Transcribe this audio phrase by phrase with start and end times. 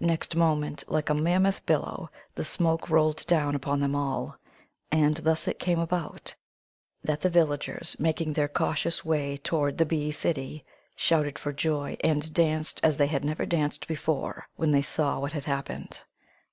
[0.00, 4.36] Next moment, like a mammoth billow, the smoke rolled down upon them all.
[4.90, 6.34] And thus it came about
[7.04, 10.64] that the villagers, making their cautious way toward the bee city,
[10.96, 15.34] shouted for joy and danced as they had never danced before, when they saw what
[15.34, 16.00] had happened.